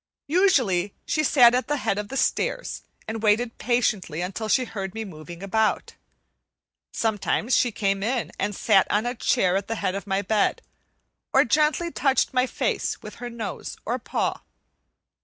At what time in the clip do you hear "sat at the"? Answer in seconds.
1.23-1.77